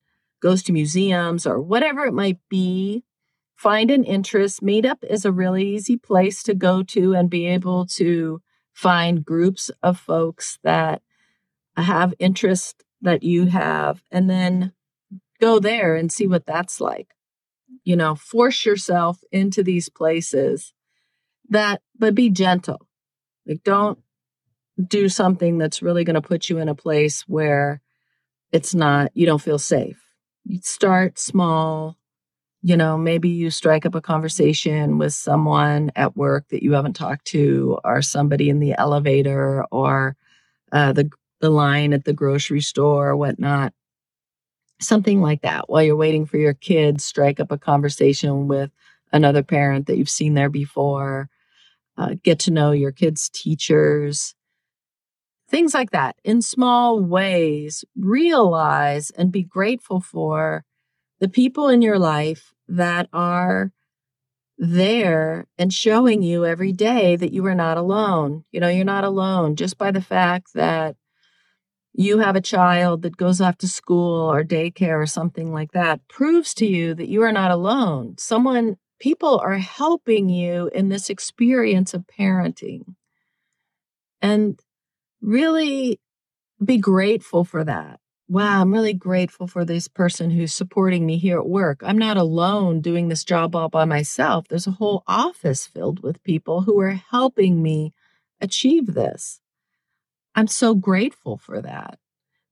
goes 0.41 0.63
to 0.63 0.73
museums, 0.73 1.45
or 1.45 1.59
whatever 1.59 2.05
it 2.05 2.13
might 2.13 2.39
be. 2.49 3.03
Find 3.55 3.91
an 3.91 4.03
interest. 4.03 4.63
Meetup 4.63 5.03
is 5.03 5.23
a 5.23 5.31
really 5.31 5.75
easy 5.75 5.97
place 5.97 6.41
to 6.43 6.55
go 6.55 6.81
to 6.83 7.13
and 7.13 7.29
be 7.29 7.45
able 7.45 7.85
to 7.87 8.41
find 8.73 9.23
groups 9.23 9.69
of 9.83 9.99
folks 9.99 10.57
that 10.63 11.01
have 11.77 12.13
interest 12.17 12.83
that 13.01 13.21
you 13.21 13.45
have, 13.45 14.01
and 14.11 14.29
then 14.29 14.73
go 15.39 15.59
there 15.59 15.95
and 15.95 16.11
see 16.11 16.27
what 16.27 16.45
that's 16.45 16.79
like 16.79 17.15
you 17.83 17.95
know, 17.95 18.15
force 18.15 18.65
yourself 18.65 19.19
into 19.31 19.63
these 19.63 19.89
places 19.89 20.73
that, 21.49 21.81
but 21.97 22.15
be 22.15 22.29
gentle. 22.29 22.87
Like, 23.45 23.63
don't 23.63 23.99
do 24.81 25.09
something 25.09 25.57
that's 25.57 25.81
really 25.81 26.03
going 26.03 26.15
to 26.15 26.21
put 26.21 26.49
you 26.49 26.59
in 26.59 26.69
a 26.69 26.75
place 26.75 27.21
where 27.27 27.81
it's 28.51 28.73
not, 28.73 29.11
you 29.13 29.25
don't 29.25 29.41
feel 29.41 29.59
safe. 29.59 30.01
Start 30.61 31.19
small. 31.19 31.97
You 32.63 32.77
know, 32.77 32.97
maybe 32.97 33.29
you 33.29 33.49
strike 33.49 33.85
up 33.85 33.95
a 33.95 34.01
conversation 34.01 34.99
with 34.99 35.13
someone 35.13 35.91
at 35.95 36.15
work 36.15 36.47
that 36.49 36.61
you 36.61 36.73
haven't 36.73 36.95
talked 36.95 37.25
to, 37.25 37.79
or 37.83 38.03
somebody 38.03 38.49
in 38.49 38.59
the 38.59 38.75
elevator, 38.77 39.65
or 39.71 40.15
uh, 40.71 40.93
the 40.93 41.09
the 41.39 41.49
line 41.49 41.91
at 41.91 42.05
the 42.05 42.13
grocery 42.13 42.61
store, 42.61 43.09
or 43.09 43.15
whatnot. 43.15 43.73
Something 44.81 45.21
like 45.21 45.41
that. 45.43 45.69
While 45.69 45.83
you're 45.83 45.95
waiting 45.95 46.25
for 46.25 46.37
your 46.37 46.53
kids, 46.53 47.05
strike 47.05 47.39
up 47.39 47.51
a 47.51 47.57
conversation 47.57 48.47
with 48.47 48.71
another 49.13 49.43
parent 49.43 49.87
that 49.87 49.97
you've 49.97 50.09
seen 50.09 50.33
there 50.33 50.49
before. 50.49 51.29
Uh, 51.97 52.15
get 52.23 52.39
to 52.39 52.51
know 52.51 52.71
your 52.71 52.91
kids' 52.91 53.29
teachers 53.29 54.33
things 55.51 55.73
like 55.73 55.91
that 55.91 56.15
in 56.23 56.41
small 56.41 57.01
ways 57.01 57.83
realize 57.97 59.11
and 59.11 59.31
be 59.31 59.43
grateful 59.43 59.99
for 59.99 60.63
the 61.19 61.27
people 61.27 61.67
in 61.67 61.81
your 61.81 61.99
life 61.99 62.53
that 62.69 63.07
are 63.11 63.71
there 64.57 65.45
and 65.57 65.73
showing 65.73 66.23
you 66.23 66.45
every 66.45 66.71
day 66.71 67.15
that 67.17 67.33
you 67.33 67.45
are 67.45 67.55
not 67.55 67.77
alone. 67.77 68.45
You 68.51 68.61
know, 68.61 68.69
you're 68.69 68.85
not 68.85 69.03
alone 69.03 69.55
just 69.55 69.77
by 69.77 69.91
the 69.91 70.01
fact 70.01 70.53
that 70.53 70.95
you 71.93 72.19
have 72.19 72.35
a 72.35 72.41
child 72.41 73.01
that 73.01 73.17
goes 73.17 73.41
off 73.41 73.57
to 73.59 73.67
school 73.67 74.31
or 74.31 74.43
daycare 74.43 75.01
or 75.01 75.05
something 75.05 75.51
like 75.51 75.71
that 75.73 76.07
proves 76.07 76.53
to 76.55 76.65
you 76.65 76.93
that 76.95 77.09
you 77.09 77.21
are 77.23 77.31
not 77.31 77.51
alone. 77.51 78.15
Someone, 78.17 78.77
people 78.99 79.39
are 79.39 79.57
helping 79.57 80.29
you 80.29 80.69
in 80.73 80.89
this 80.89 81.09
experience 81.09 81.93
of 81.93 82.05
parenting. 82.07 82.95
And 84.21 84.59
really 85.21 85.99
be 86.63 86.77
grateful 86.77 87.43
for 87.43 87.63
that. 87.63 87.99
Wow, 88.29 88.61
I'm 88.61 88.71
really 88.71 88.93
grateful 88.93 89.45
for 89.45 89.65
this 89.65 89.89
person 89.89 90.29
who's 90.29 90.53
supporting 90.53 91.05
me 91.05 91.17
here 91.17 91.37
at 91.37 91.49
work. 91.49 91.81
I'm 91.83 91.97
not 91.97 92.15
alone 92.15 92.79
doing 92.79 93.09
this 93.09 93.25
job 93.25 93.55
all 93.55 93.67
by 93.67 93.83
myself. 93.83 94.47
There's 94.47 94.67
a 94.67 94.71
whole 94.71 95.03
office 95.05 95.65
filled 95.65 96.01
with 96.01 96.23
people 96.23 96.61
who 96.61 96.79
are 96.79 96.91
helping 96.91 97.61
me 97.61 97.93
achieve 98.39 98.93
this. 98.93 99.41
I'm 100.35 100.47
so 100.47 100.75
grateful 100.75 101.37
for 101.37 101.61
that. 101.61 101.99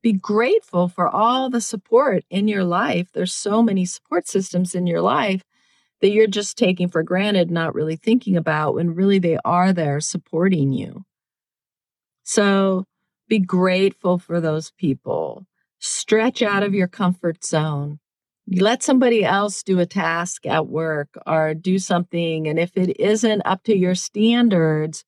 Be 0.02 0.14
grateful 0.14 0.88
for 0.88 1.08
all 1.08 1.50
the 1.50 1.62
support 1.62 2.24
in 2.30 2.48
your 2.48 2.64
life. 2.64 3.10
There's 3.14 3.34
so 3.34 3.62
many 3.62 3.86
support 3.86 4.28
systems 4.28 4.74
in 4.74 4.88
your 4.88 5.02
life 5.02 5.44
that 6.02 6.12
you're 6.12 6.28
just 6.28 6.58
taking 6.58 6.88
for 6.88 7.04
granted, 7.04 7.52
not 7.52 7.76
really 7.76 7.98
thinking 7.98 8.38
about 8.38 8.76
when 8.76 8.96
really 8.96 9.20
they 9.20 9.38
are 9.44 9.74
there 9.74 10.00
supporting 10.00 10.72
you. 10.72 11.04
So 12.24 12.86
be 13.28 13.40
grateful 13.40 14.18
for 14.18 14.40
those 14.40 14.72
people. 14.72 15.46
Stretch 15.80 16.42
out 16.42 16.64
of 16.64 16.74
your 16.74 16.88
comfort 16.88 17.44
zone. 17.44 18.00
Let 18.48 18.82
somebody 18.82 19.24
else 19.24 19.62
do 19.62 19.80
a 19.80 19.86
task 19.86 20.46
at 20.46 20.68
work 20.68 21.10
or 21.28 21.54
do 21.54 21.78
something. 21.78 22.48
And 22.48 22.58
if 22.58 22.76
it 22.78 23.00
isn't 23.00 23.42
up 23.46 23.64
to 23.64 23.78
your 23.78 23.96
standards, 23.96 25.04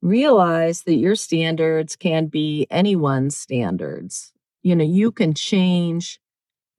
realize 0.00 0.82
that 0.82 0.94
your 0.94 1.16
standards 1.16 1.96
can 1.96 2.26
be 2.26 2.66
anyone's 2.70 3.36
standards. 3.36 4.32
You 4.62 4.76
know, 4.76 4.84
you 4.84 5.12
can 5.12 5.34
change 5.34 6.20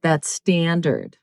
that 0.04 0.26
standard. 0.26 1.18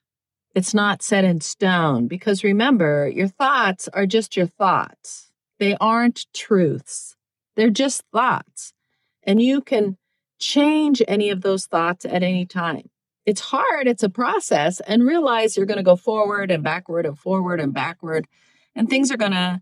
It's 0.55 0.75
not 0.75 1.03
set 1.03 1.25
in 1.25 1.41
stone 1.41 2.09
because 2.09 2.45
remember, 2.45 3.09
your 3.09 3.29
thoughts 3.29 3.89
are 3.89 4.07
just 4.07 4.37
your 4.37 4.47
thoughts. 4.47 5.31
They 5.59 5.77
aren't 5.81 6.27
truths. 6.35 7.17
They're 7.57 7.71
just 7.71 8.03
thoughts. 8.13 8.73
And 9.23 9.41
you 9.41 9.61
can 9.61 9.97
change 10.39 11.03
any 11.09 11.31
of 11.31 11.43
those 11.43 11.67
thoughts 11.67 12.05
at 12.05 12.23
any 12.23 12.47
time. 12.47 12.91
It's 13.25 13.41
hard, 13.41 13.89
it's 13.89 14.05
a 14.05 14.09
process, 14.09 14.81
and 14.81 15.05
realize 15.05 15.57
you're 15.57 15.67
going 15.67 15.79
to 15.79 15.83
go 15.83 15.97
forward 15.97 16.51
and 16.51 16.63
backward 16.63 17.07
and 17.07 17.19
forward 17.19 17.61
and 17.61 17.75
backward, 17.75 18.27
and 18.75 18.89
things 18.89 19.11
are 19.11 19.17
going 19.17 19.33
to 19.33 19.61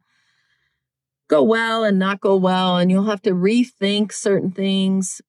go 1.28 1.42
well 1.42 1.84
and 1.84 1.98
not 1.98 2.20
go 2.20 2.37
well, 2.37 2.76
and 2.78 2.90
you'll 2.90 3.04
have 3.04 3.22
to 3.22 3.32
rethink 3.32 4.12
certain 4.12 4.50
things 4.50 5.20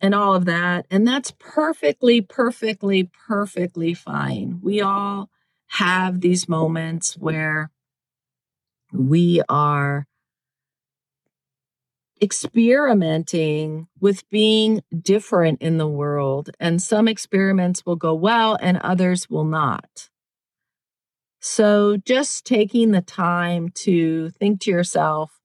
and 0.00 0.14
all 0.14 0.34
of 0.34 0.44
that. 0.46 0.86
And 0.90 1.06
that's 1.06 1.32
perfectly, 1.38 2.20
perfectly, 2.20 3.10
perfectly 3.26 3.94
fine. 3.94 4.60
We 4.62 4.80
all 4.80 5.30
have 5.68 6.20
these 6.20 6.48
moments 6.48 7.14
where 7.16 7.70
we 8.92 9.42
are 9.48 10.06
experimenting 12.20 13.88
with 14.00 14.28
being 14.30 14.82
different 14.96 15.60
in 15.60 15.78
the 15.78 15.88
world. 15.88 16.50
And 16.60 16.80
some 16.80 17.08
experiments 17.08 17.84
will 17.84 17.96
go 17.96 18.14
well 18.14 18.56
and 18.60 18.78
others 18.78 19.28
will 19.28 19.44
not. 19.44 20.08
So 21.40 21.96
just 21.96 22.44
taking 22.44 22.92
the 22.92 23.02
time 23.02 23.70
to 23.70 24.30
think 24.30 24.60
to 24.60 24.70
yourself, 24.70 25.41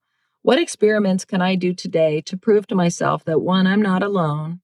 what 0.48 0.60
experiments 0.60 1.26
can 1.26 1.42
I 1.42 1.56
do 1.56 1.74
today 1.74 2.22
to 2.22 2.38
prove 2.38 2.68
to 2.68 2.76
myself 2.76 3.26
that 3.26 3.42
one, 3.42 3.68
I'm 3.68 3.82
not 3.82 4.02
alone, 4.02 4.62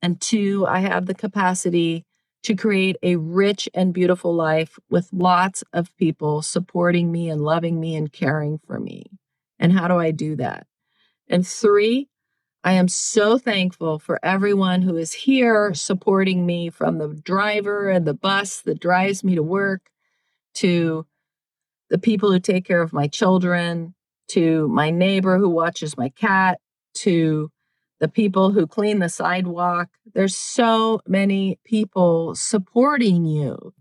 and 0.00 0.20
two, 0.20 0.64
I 0.64 0.78
have 0.78 1.06
the 1.06 1.14
capacity 1.14 2.06
to 2.44 2.54
create 2.54 2.96
a 3.02 3.16
rich 3.16 3.68
and 3.74 3.92
beautiful 3.92 4.32
life 4.32 4.78
with 4.88 5.08
lots 5.12 5.64
of 5.72 5.92
people 5.96 6.40
supporting 6.40 7.10
me 7.10 7.28
and 7.28 7.40
loving 7.40 7.80
me 7.80 7.96
and 7.96 8.12
caring 8.12 8.60
for 8.64 8.78
me. 8.78 9.06
And 9.58 9.72
how 9.72 9.88
do 9.88 9.96
I 9.96 10.12
do 10.12 10.36
that? 10.36 10.68
And 11.26 11.44
three, 11.44 12.08
I 12.62 12.74
am 12.74 12.86
so 12.86 13.38
thankful 13.38 13.98
for 13.98 14.20
everyone 14.24 14.82
who 14.82 14.96
is 14.96 15.12
here 15.12 15.74
supporting 15.74 16.46
me 16.46 16.70
from 16.70 16.98
the 16.98 17.08
driver 17.08 17.90
and 17.90 18.06
the 18.06 18.14
bus 18.14 18.60
that 18.60 18.78
drives 18.78 19.24
me 19.24 19.34
to 19.34 19.42
work 19.42 19.90
to 20.54 21.06
the 21.88 21.98
people 21.98 22.30
who 22.30 22.38
take 22.38 22.64
care 22.64 22.82
of 22.82 22.92
my 22.92 23.08
children, 23.08 23.96
to 24.30 24.68
my 24.68 24.90
neighbor 24.90 25.38
who 25.38 25.48
watches 25.48 25.96
my 25.96 26.08
cat, 26.10 26.60
to 26.94 27.50
the 28.00 28.08
people 28.08 28.50
who 28.50 28.66
clean 28.66 28.98
the 28.98 29.08
sidewalk. 29.08 29.88
There's 30.14 30.36
so 30.36 31.00
many 31.06 31.58
people 31.64 32.34
supporting 32.34 33.24
you 33.24 33.74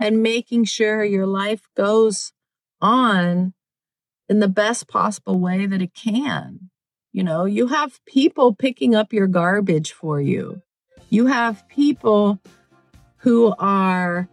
and 0.00 0.22
making 0.22 0.64
sure 0.64 1.04
your 1.04 1.26
life 1.26 1.68
goes 1.76 2.32
on 2.80 3.52
in 4.28 4.40
the 4.40 4.48
best 4.48 4.88
possible 4.88 5.38
way 5.38 5.66
that 5.66 5.82
it 5.82 5.94
can. 5.94 6.70
You 7.12 7.24
know, 7.24 7.44
you 7.44 7.66
have 7.66 8.00
people 8.06 8.54
picking 8.54 8.94
up 8.94 9.12
your 9.12 9.26
garbage 9.26 9.92
for 9.92 10.20
you. 10.20 10.62
You 11.10 11.26
have 11.26 11.68
people 11.68 12.38
who 13.18 13.54
are 13.58 14.28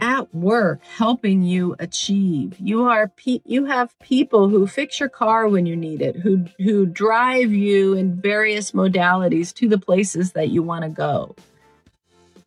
at 0.00 0.34
work 0.34 0.80
helping 0.84 1.42
you 1.42 1.74
achieve. 1.78 2.56
You 2.58 2.84
are 2.84 3.08
pe- 3.08 3.40
you 3.44 3.64
have 3.64 3.98
people 4.00 4.48
who 4.48 4.66
fix 4.66 5.00
your 5.00 5.08
car 5.08 5.48
when 5.48 5.66
you 5.66 5.76
need 5.76 6.02
it, 6.02 6.16
who 6.16 6.46
who 6.58 6.86
drive 6.86 7.52
you 7.52 7.94
in 7.94 8.20
various 8.20 8.72
modalities 8.72 9.54
to 9.54 9.68
the 9.68 9.78
places 9.78 10.32
that 10.32 10.50
you 10.50 10.62
want 10.62 10.84
to 10.84 10.90
go. 10.90 11.34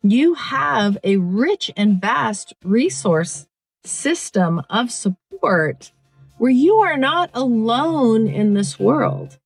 You 0.02 0.34
have 0.34 0.96
a 1.04 1.16
rich 1.16 1.70
and 1.76 2.00
vast 2.00 2.54
resource 2.64 3.46
system 3.84 4.62
of 4.70 4.90
support 4.90 5.92
where 6.38 6.50
you 6.50 6.76
are 6.76 6.96
not 6.96 7.30
alone 7.34 8.26
in 8.26 8.54
this 8.54 8.78
world. 8.78 9.38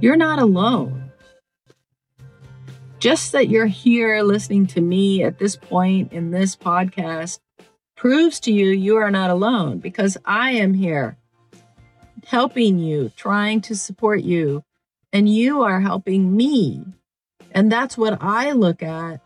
You're 0.00 0.16
not 0.16 0.38
alone. 0.38 1.07
Just 2.98 3.32
that 3.32 3.48
you're 3.48 3.66
here 3.66 4.22
listening 4.22 4.66
to 4.68 4.80
me 4.80 5.22
at 5.22 5.38
this 5.38 5.56
point 5.56 6.12
in 6.12 6.30
this 6.30 6.56
podcast 6.56 7.38
proves 7.96 8.40
to 8.40 8.52
you 8.52 8.66
you 8.66 8.96
are 8.96 9.10
not 9.10 9.30
alone 9.30 9.78
because 9.78 10.16
I 10.24 10.52
am 10.52 10.74
here 10.74 11.16
helping 12.26 12.78
you, 12.78 13.10
trying 13.16 13.60
to 13.62 13.76
support 13.76 14.22
you, 14.22 14.64
and 15.12 15.28
you 15.28 15.62
are 15.62 15.80
helping 15.80 16.36
me. 16.36 16.84
And 17.52 17.70
that's 17.70 17.96
what 17.96 18.18
I 18.20 18.52
look 18.52 18.82
at 18.82 19.20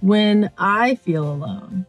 when 0.00 0.50
I 0.58 0.94
feel 0.96 1.24
alone 1.24 1.86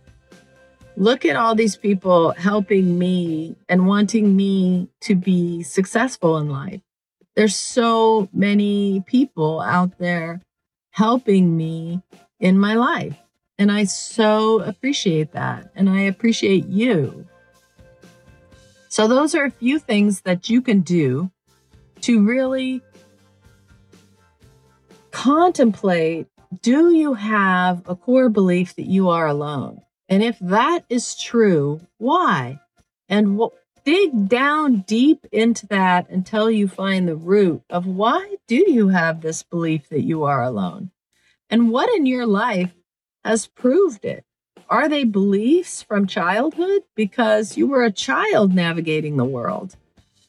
look 0.98 1.26
at 1.26 1.36
all 1.36 1.56
these 1.56 1.76
people 1.76 2.32
helping 2.32 2.98
me 2.98 3.56
and 3.68 3.88
wanting 3.88 4.36
me 4.36 4.88
to 5.02 5.16
be 5.16 5.64
successful 5.64 6.38
in 6.38 6.50
life. 6.50 6.82
There's 7.36 7.56
so 7.56 8.30
many 8.32 9.04
people 9.06 9.62
out 9.62 9.98
there 9.98 10.42
helping 10.96 11.58
me 11.58 12.02
in 12.40 12.58
my 12.58 12.74
life. 12.74 13.18
And 13.60 13.70
I 13.70 13.84
so 13.84 14.62
appreciate 14.62 15.34
that. 15.34 15.70
And 15.76 15.90
I 15.90 16.04
appreciate 16.04 16.68
you. 16.68 17.28
So, 18.88 19.06
those 19.06 19.36
are 19.36 19.44
a 19.44 19.52
few 19.52 19.78
things 19.78 20.22
that 20.22 20.50
you 20.50 20.62
can 20.62 20.80
do 20.80 21.30
to 22.02 22.26
really 22.26 22.82
contemplate 25.12 26.28
do 26.62 26.94
you 26.94 27.14
have 27.14 27.82
a 27.88 27.96
core 27.98 28.30
belief 28.30 28.76
that 28.76 28.86
you 28.86 29.10
are 29.10 29.28
alone? 29.28 29.82
And 30.08 30.24
if 30.24 30.40
that 30.40 30.86
is 30.88 31.16
true, 31.16 31.82
why? 31.98 32.62
And 33.10 33.38
what 33.38 33.52
dig 33.86 34.28
down 34.28 34.82
deep 34.82 35.28
into 35.32 35.68
that 35.68 36.10
until 36.10 36.50
you 36.50 36.68
find 36.68 37.08
the 37.08 37.16
root 37.16 37.62
of 37.70 37.86
why 37.86 38.36
do 38.48 38.66
you 38.70 38.90
have 38.90 39.22
this 39.22 39.44
belief 39.44 39.88
that 39.90 40.02
you 40.02 40.24
are 40.24 40.44
alone? 40.44 40.90
And 41.50 41.70
what 41.70 41.96
in 41.96 42.08
your 42.08 42.26
life 42.26 42.74
has 43.24 43.46
proved 43.48 44.04
it? 44.04 44.26
Are 44.68 44.90
they 44.90 45.04
beliefs 45.04 45.84
from 45.84 46.08
childhood? 46.08 46.82
Because 46.96 47.56
you 47.56 47.68
were 47.68 47.84
a 47.84 47.92
child 47.92 48.56
navigating 48.56 49.18
the 49.18 49.24
world. 49.24 49.76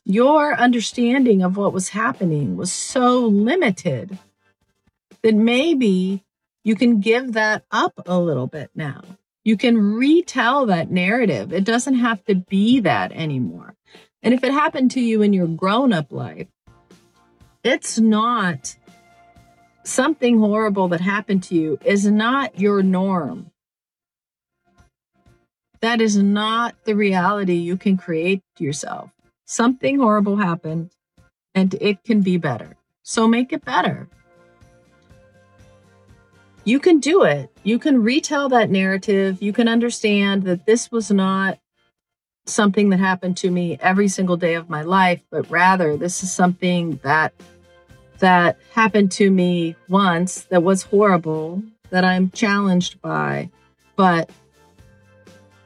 Your 0.05 0.55
understanding 0.55 1.43
of 1.43 1.57
what 1.57 1.73
was 1.73 1.89
happening 1.89 2.57
was 2.57 2.71
so 2.71 3.21
limited 3.21 4.19
that 5.23 5.35
maybe 5.35 6.23
you 6.63 6.77
can 6.77 7.01
give 7.01 7.33
that 7.33 7.65
up 7.71 7.95
a 8.05 8.21
little 8.21 8.47
bit 8.47 8.71
now. 8.75 9.03
You 9.47 9.57
can 9.57 9.95
retell 9.95 10.67
that 10.67 10.91
narrative. 10.91 11.53
It 11.53 11.63
doesn't 11.63 11.95
have 11.95 12.25
to 12.25 12.35
be 12.35 12.81
that 12.81 13.13
anymore. 13.13 13.77
And 14.21 14.35
if 14.35 14.43
it 14.43 14.51
happened 14.51 14.91
to 14.91 15.01
you 15.01 15.23
in 15.23 15.33
your 15.33 15.47
grown 15.47 15.93
up 15.93 16.11
life, 16.11 16.49
it's 17.63 17.97
not 17.97 18.77
something 19.85 20.41
horrible 20.41 20.89
that 20.89 21.01
happened 21.01 21.45
to 21.45 21.55
you 21.55 21.79
is 21.85 22.07
not 22.07 22.59
your 22.59 22.83
norm. 22.83 23.53
That 25.81 26.01
is 26.01 26.17
not 26.17 26.75
the 26.85 26.97
reality 26.97 27.55
you 27.55 27.77
can 27.77 27.97
create 27.97 28.43
yourself. 28.59 29.13
Something 29.45 30.01
horrible 30.01 30.39
happened 30.39 30.91
and 31.55 31.73
it 31.75 32.03
can 32.03 32.21
be 32.21 32.37
better. 32.37 32.77
So 33.05 33.29
make 33.29 33.53
it 33.53 33.65
better 33.65 34.09
you 36.67 36.81
can 36.81 36.99
do 36.99 37.23
it. 37.23 37.49
You 37.63 37.79
can 37.79 38.03
retell 38.03 38.49
that 38.49 38.71
narrative. 38.71 39.41
You 39.41 39.53
can 39.53 39.69
understand 39.69 40.43
that 40.43 40.67
this 40.67 40.91
was 40.91 41.13
not 41.13 41.61
something 42.45 42.91
that 42.91 42.99
happened 42.99 43.37
to 43.39 43.51
me 43.51 43.79
every 43.81 44.09
single 44.09 44.37
day 44.37 44.55
of 44.55 44.69
my 44.69 44.83
life, 44.83 45.23
but 45.31 45.49
rather 45.49 45.97
this 45.97 46.25
is 46.25 46.33
something 46.33 46.99
that 47.05 47.33
that 48.19 48.59
happened 48.73 49.13
to 49.13 49.31
me 49.31 49.77
once 49.89 50.43
that 50.45 50.63
was 50.63 50.83
horrible 50.83 51.63
that 51.91 52.05
I'm 52.05 52.31
challenged 52.31 53.01
by, 53.01 53.51
but 53.95 54.31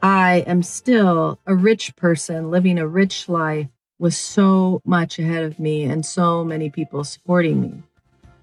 I 0.03 0.45
am 0.47 0.63
still 0.63 1.39
a 1.47 1.55
rich 1.55 1.97
person 1.97 2.51
living 2.51 2.79
a 2.79 2.87
rich 2.87 3.27
life 3.27 3.69
with 3.99 4.15
so 4.15 4.83
much 4.85 5.19
ahead 5.19 5.45
of 5.45 5.59
me 5.59 5.85
and 5.85 6.05
so 6.05 6.45
many 6.45 6.69
people 6.69 7.05
supporting 7.05 7.61
me. 7.61 7.83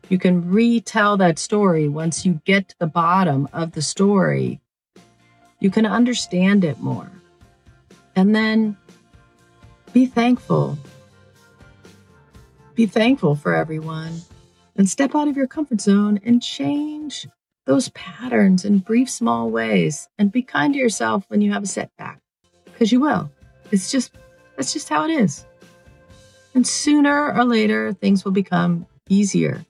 You 0.09 0.17
can 0.17 0.49
retell 0.49 1.17
that 1.17 1.37
story 1.37 1.89
once 1.89 2.25
you 2.25 2.39
get 2.45 2.69
to 2.69 2.75
the 2.79 2.87
bottom 2.87 3.49
of 3.51 3.73
the 3.73 3.81
story. 3.81 4.61
You 5.59 5.69
can 5.69 5.85
understand 5.85 6.63
it 6.63 6.79
more. 6.79 7.11
And 8.15 8.33
then 8.33 8.77
be 9.91 10.05
thankful. 10.05 10.77
Be 12.73 12.85
thankful 12.85 13.35
for 13.35 13.53
everyone 13.53 14.21
and 14.77 14.87
step 14.87 15.13
out 15.13 15.27
of 15.27 15.35
your 15.35 15.47
comfort 15.47 15.81
zone 15.81 16.19
and 16.23 16.41
change 16.41 17.27
those 17.65 17.89
patterns 17.89 18.63
in 18.63 18.79
brief, 18.79 19.09
small 19.09 19.49
ways 19.49 20.07
and 20.17 20.31
be 20.31 20.41
kind 20.41 20.73
to 20.73 20.79
yourself 20.79 21.25
when 21.27 21.41
you 21.41 21.51
have 21.51 21.63
a 21.63 21.67
setback 21.67 22.21
because 22.63 22.93
you 22.93 23.01
will. 23.01 23.29
It's 23.71 23.91
just, 23.91 24.13
that's 24.55 24.71
just 24.71 24.87
how 24.87 25.03
it 25.03 25.11
is. 25.11 25.45
And 26.53 26.65
sooner 26.65 27.33
or 27.33 27.43
later, 27.43 27.91
things 27.91 28.23
will 28.23 28.31
become 28.31 28.85
easier 29.09 29.65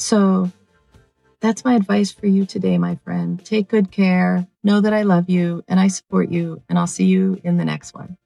so 0.00 0.50
that's 1.40 1.64
my 1.64 1.74
advice 1.74 2.10
for 2.10 2.26
you 2.26 2.46
today, 2.46 2.78
my 2.78 2.96
friend. 3.04 3.44
Take 3.44 3.68
good 3.68 3.90
care. 3.90 4.46
Know 4.64 4.80
that 4.80 4.92
I 4.92 5.02
love 5.02 5.28
you 5.28 5.62
and 5.68 5.78
I 5.78 5.88
support 5.88 6.30
you, 6.30 6.62
and 6.68 6.78
I'll 6.78 6.86
see 6.86 7.04
you 7.04 7.40
in 7.44 7.56
the 7.58 7.64
next 7.64 7.94
one. 7.94 8.16